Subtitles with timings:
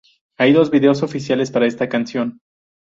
[0.39, 2.39] Hay dos videos oficiales para esta canción.